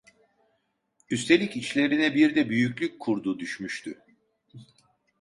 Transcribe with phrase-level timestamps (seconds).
[1.09, 4.01] Üstelik içlerine bir de büyüklük kurdu düşmüştü: